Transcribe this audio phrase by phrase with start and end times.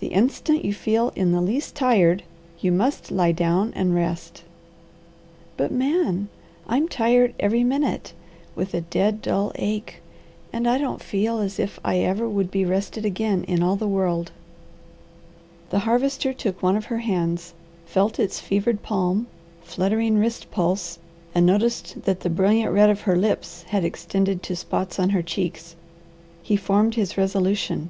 [0.00, 2.22] The instant you feel in the least tired
[2.60, 4.42] you must lie down and rest."
[5.56, 6.28] "But Man!
[6.68, 8.12] I'm tired every minute,
[8.54, 10.02] with a dead, dull ache,
[10.52, 13.88] and I don't feel as if I ever would be rested again in all the
[13.88, 14.32] world."
[15.70, 17.54] The Harvester took one of her hands,
[17.86, 19.28] felt its fevered palm,
[19.62, 20.98] fluttering wrist pulse,
[21.34, 25.22] and noticed that the brilliant red of her lips had extended to spots on her
[25.22, 25.74] cheeks.
[26.42, 27.88] He formed his resolution.